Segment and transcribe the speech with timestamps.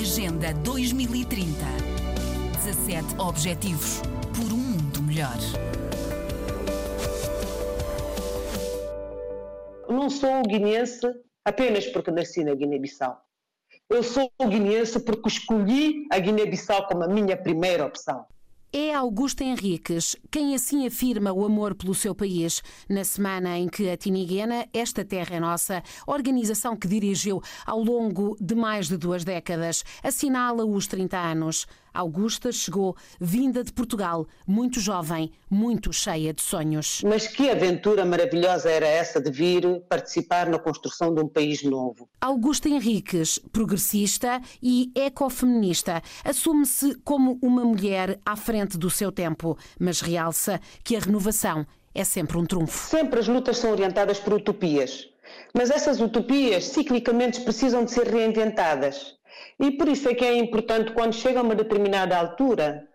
[0.00, 1.48] Agenda 2030.
[2.64, 4.00] 17 Objetivos
[4.32, 5.36] por um mundo melhor.
[9.88, 11.04] Não sou guineense
[11.44, 13.20] apenas porque nasci na Guiné-Bissau.
[13.90, 18.24] Eu sou guineense porque escolhi a Guiné-Bissau como a minha primeira opção.
[18.70, 22.62] É Augusto Henriques quem assim afirma o amor pelo seu país.
[22.86, 28.36] Na semana em que a Tiniguena, Esta Terra é Nossa, organização que dirigiu ao longo
[28.38, 31.66] de mais de duas décadas, assinala os 30 anos.
[31.92, 37.02] Augusta chegou vinda de Portugal, muito jovem, muito cheia de sonhos.
[37.04, 42.08] Mas que aventura maravilhosa era essa de vir participar na construção de um país novo.
[42.20, 50.00] Augusta Henriques, progressista e ecofeminista, assume-se como uma mulher à frente do seu tempo, mas
[50.00, 52.88] realça que a renovação é sempre um trunfo.
[52.88, 55.08] Sempre as lutas são orientadas por utopias.
[55.54, 59.17] Mas essas utopias, ciclicamente, precisam de ser reinventadas.
[59.58, 62.88] E por isso é que é importante, quando chega a uma determinada altura,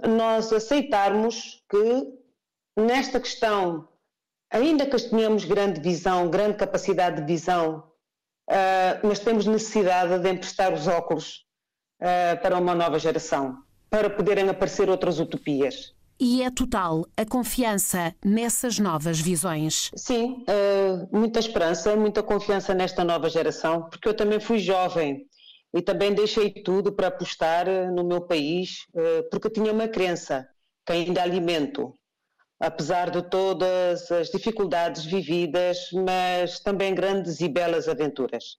[0.00, 2.18] nós aceitarmos que
[2.76, 3.88] nesta questão,
[4.50, 7.84] ainda que tenhamos grande visão, grande capacidade de visão,
[8.48, 11.44] uh, mas temos necessidade de emprestar os óculos
[12.00, 13.58] uh, para uma nova geração,
[13.90, 15.94] para poderem aparecer outras utopias.
[16.20, 19.90] E é total a confiança nessas novas visões.
[19.94, 25.27] Sim, uh, muita esperança, muita confiança nesta nova geração, porque eu também fui jovem
[25.74, 30.48] e também deixei tudo para apostar eh, no meu país, eh, porque tinha uma crença
[30.86, 31.94] que ainda alimento,
[32.58, 38.56] apesar de todas as dificuldades vividas, mas também grandes e belas aventuras.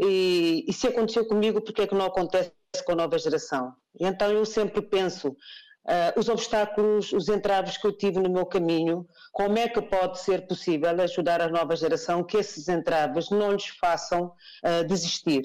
[0.00, 2.52] E, e se aconteceu comigo, por que é que não acontece
[2.84, 3.74] com a nova geração?
[3.98, 8.44] E então eu sempre penso, uh, os obstáculos, os entraves que eu tive no meu
[8.44, 13.52] caminho, como é que pode ser possível ajudar a nova geração que esses entraves não
[13.52, 14.32] lhes façam
[14.64, 15.44] uh, desistir?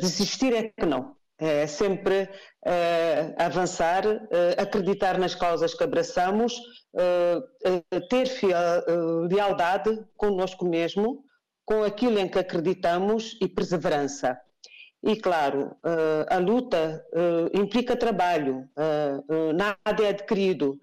[0.00, 1.16] Desistir é que não.
[1.40, 6.52] É sempre uh, avançar, uh, acreditar nas causas que abraçamos,
[6.94, 8.58] uh, ter fiel,
[9.30, 11.24] lealdade conosco mesmo,
[11.64, 14.36] com aquilo em que acreditamos e perseverança.
[15.00, 15.76] E claro,
[16.28, 17.04] a luta
[17.54, 18.68] implica trabalho,
[19.54, 20.76] nada é adquirido.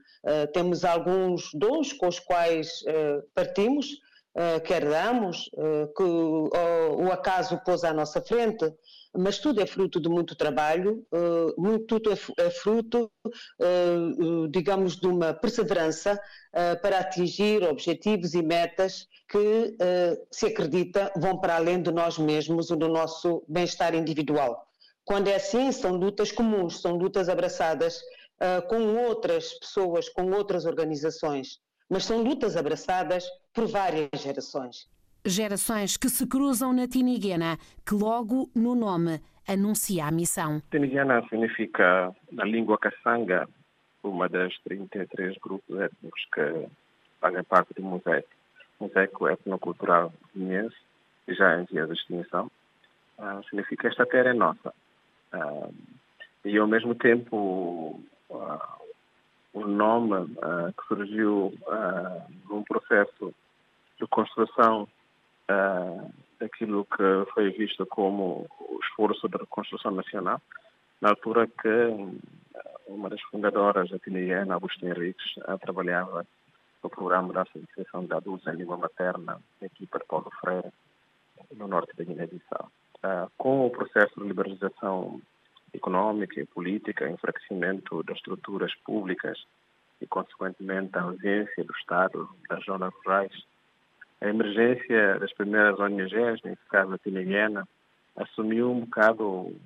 [0.54, 2.82] temos alguns dons com os quais
[3.34, 3.88] partimos,
[4.66, 5.50] que herdamos,
[5.96, 8.74] que o acaso pôs à nossa frente,
[9.18, 14.98] mas tudo é fruto de muito trabalho, uh, muito, tudo é, é fruto, uh, digamos,
[14.98, 16.20] de uma perseverança
[16.82, 19.76] para atingir objetivos e metas que,
[20.32, 24.66] se acredita, vão para além de nós mesmos e do nosso bem-estar individual.
[25.04, 28.02] Quando é assim, são lutas comuns, são lutas abraçadas
[28.70, 31.60] com outras pessoas, com outras organizações,
[31.90, 34.90] mas são lutas abraçadas por várias gerações.
[35.26, 40.62] Gerações que se cruzam na Tiniguena, que logo no nome anuncia a missão.
[40.70, 43.48] Tiniguena significa, na língua caçanga,
[44.04, 46.68] uma das 33 grupos étnicos que
[47.20, 48.30] fazem parte do mosaico.
[48.80, 50.76] Mosaico etnocultural guineense,
[51.28, 52.52] já em via de extinção.
[53.18, 54.74] Uh, significa esta terra é nossa.
[55.34, 55.74] Uh,
[56.44, 58.85] e ao mesmo tempo, uh,
[59.56, 60.28] o nome
[60.78, 61.54] que surgiu
[62.50, 63.34] num processo
[64.00, 64.88] de construção
[65.50, 70.42] uh, daquilo que foi visto como o esforço da reconstrução nacional,
[71.02, 72.20] na altura que
[72.88, 76.26] uma das fundadoras da Tiniana, Agostinho Henriques, trabalhava
[76.84, 80.72] no programa da Associação de Adultos em Língua Materna, aqui para Paulo Freire,
[81.56, 82.70] no norte da Guiné-Bissau.
[82.98, 85.22] Uh, com o processo de liberalização
[85.76, 89.38] econômica e política, enfraquecimento das estruturas públicas
[90.02, 93.32] e, consequentemente, a ausência do Estado das zonas rurais,
[94.22, 97.68] a emergência das primeiras ONGs, nesse caso a Tiniguena,
[98.16, 99.26] assumiu um bocado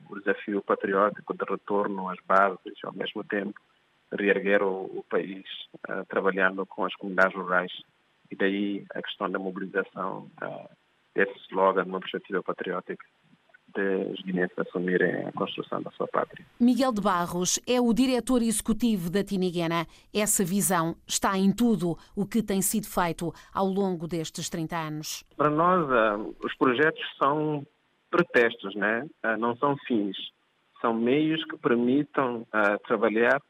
[0.09, 3.59] o desafio patriótico de retorno às bases, ao mesmo tempo
[4.11, 5.45] reerguer o, o país,
[5.87, 7.71] uh, trabalhando com as comunidades rurais.
[8.31, 10.69] E daí a questão da mobilização uh,
[11.13, 13.05] desse slogan, uma perspectiva patriótica
[13.75, 16.45] de os guineenses assumirem a construção da sua pátria.
[16.59, 19.85] Miguel de Barros é o diretor executivo da Tiniguena.
[20.13, 25.23] Essa visão está em tudo o que tem sido feito ao longo destes 30 anos.
[25.35, 27.65] Para nós, uh, os projetos são
[28.09, 29.05] pretextos, né?
[29.23, 30.17] Uh, não são fins.
[30.81, 33.41] São meios que permitam uh, trabalhar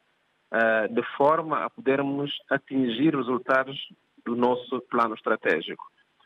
[0.89, 3.77] de forma a podermos atingir resultados
[4.25, 5.83] do nosso plano estratégico.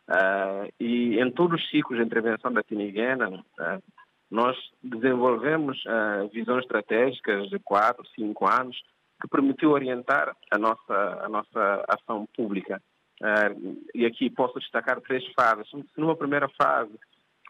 [0.09, 3.83] Uh, e em todos os ciclos de intervenção da Tiniguena, uh,
[4.29, 8.77] nós desenvolvemos uh, visões estratégicas de quatro, cinco anos
[9.21, 12.81] que permitiu orientar a nossa, a nossa ação pública.
[13.95, 15.65] e aqui posso destacar três fases.
[15.95, 16.91] Numa primeira fase,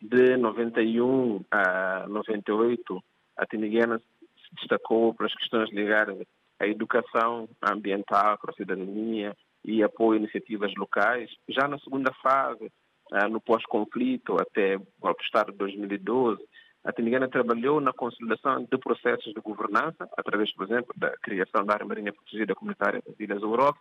[0.04, 3.04] de 91 a 98,
[3.38, 6.18] a Tiniguena se destacou pelas questões ligadas
[6.60, 11.30] à educação ambiental para a cidadania e apoio a iniciativas locais.
[11.48, 12.72] Já na segunda fase,
[13.12, 16.42] ah, no pós-conflito, até o golpe de Estado de 2012,
[16.84, 21.74] a Tiniguena trabalhou na consolidação de processos de governança, através, por exemplo, da criação da
[21.74, 23.80] área marinha protegida comunitária das Ilhas Europa,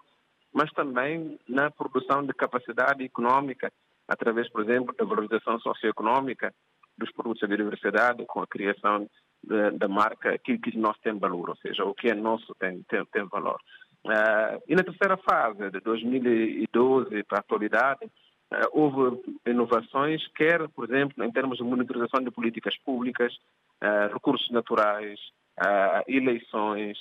[0.52, 3.73] mas também na produção de capacidade econômica,
[4.06, 6.55] através, por exemplo, da valorização socioeconômica
[6.96, 9.08] dos produtos da biodiversidade, com a criação
[9.76, 13.05] da marca aquilo que nós temos valor, ou seja, o que é nosso tem, tem,
[13.06, 13.58] tem valor.
[14.05, 20.91] Uh, e na terceira fase, de 2012 para a atualidade, uh, houve inovações, quer, por
[20.91, 23.33] exemplo, em termos de monitorização de políticas públicas,
[23.83, 25.19] uh, recursos naturais,
[26.09, 26.97] eleições,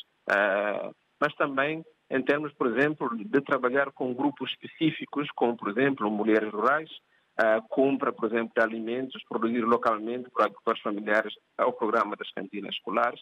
[1.21, 6.51] mas também em termos, por exemplo, de trabalhar com grupos específicos, como, por exemplo, mulheres
[6.51, 6.89] rurais,
[7.37, 12.75] a compra, por exemplo, de alimentos produzidos localmente por agricultores familiares ao programa das cantinas
[12.75, 13.21] escolares.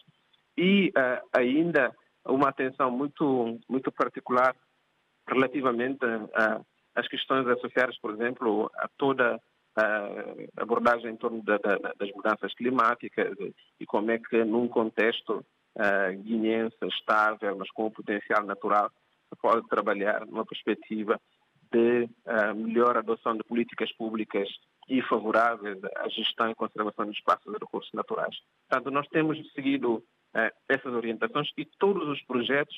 [0.58, 0.92] E
[1.32, 1.94] ainda
[2.26, 4.54] uma atenção muito, muito particular
[5.28, 6.00] relativamente
[6.94, 9.40] às questões associadas, por exemplo, a toda
[9.76, 13.36] a abordagem em torno da, da, das mudanças climáticas
[13.78, 15.44] e como é que num contexto
[15.76, 18.90] uh, guineense estável, mas com um potencial natural,
[19.28, 21.20] se pode trabalhar numa perspectiva
[21.72, 22.08] de
[22.56, 24.48] melhor adoção de políticas públicas
[24.88, 28.36] e favoráveis à gestão e conservação dos espaços e recursos naturais.
[28.68, 30.02] Portanto, nós temos seguido
[30.68, 32.74] essas orientações e todos os projetos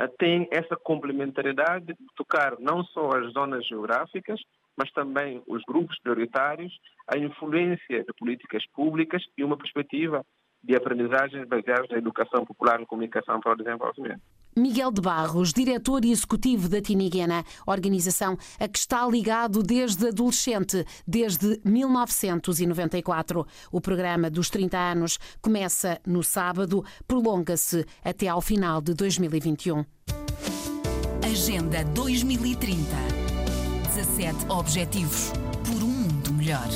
[0.00, 4.40] uh, têm essa complementariedade de tocar não só as zonas geográficas,
[4.76, 6.72] mas também os grupos prioritários,
[7.08, 10.24] a influência de políticas públicas e uma perspectiva
[10.62, 14.22] de aprendizagens baseadas na educação popular e comunicação para o desenvolvimento.
[14.56, 21.60] Miguel de Barros, diretor executivo da Tiniguena, organização a que está ligado desde adolescente, desde
[21.62, 23.46] 1994.
[23.70, 29.84] O programa dos 30 anos começa no sábado, prolonga-se até ao final de 2021.
[31.22, 32.76] Agenda 2030.
[33.94, 35.32] 17 Objetivos
[35.64, 36.68] por um mundo melhor.